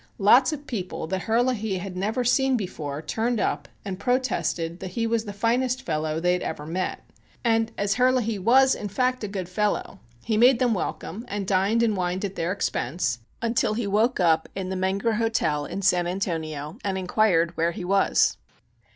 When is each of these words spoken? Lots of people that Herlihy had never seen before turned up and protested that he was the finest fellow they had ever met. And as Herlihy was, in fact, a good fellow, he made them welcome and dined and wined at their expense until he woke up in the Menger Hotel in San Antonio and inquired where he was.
Lots 0.17 0.51
of 0.51 0.65
people 0.65 1.05
that 1.05 1.21
Herlihy 1.25 1.77
had 1.77 1.95
never 1.95 2.23
seen 2.23 2.57
before 2.57 3.03
turned 3.03 3.39
up 3.39 3.67
and 3.85 3.99
protested 3.99 4.79
that 4.79 4.87
he 4.97 5.05
was 5.05 5.25
the 5.25 5.31
finest 5.31 5.83
fellow 5.83 6.19
they 6.19 6.33
had 6.33 6.41
ever 6.41 6.65
met. 6.65 7.01
And 7.43 7.71
as 7.77 7.93
Herlihy 7.97 8.39
was, 8.39 8.73
in 8.73 8.87
fact, 8.89 9.23
a 9.23 9.27
good 9.27 9.47
fellow, 9.47 9.99
he 10.23 10.37
made 10.37 10.57
them 10.57 10.73
welcome 10.73 11.23
and 11.27 11.45
dined 11.45 11.83
and 11.83 11.95
wined 11.95 12.25
at 12.25 12.33
their 12.33 12.51
expense 12.51 13.19
until 13.43 13.75
he 13.75 13.85
woke 13.85 14.19
up 14.19 14.49
in 14.55 14.69
the 14.69 14.75
Menger 14.75 15.17
Hotel 15.17 15.65
in 15.65 15.83
San 15.83 16.07
Antonio 16.07 16.79
and 16.83 16.97
inquired 16.97 17.55
where 17.55 17.69
he 17.71 17.85
was. 17.85 18.37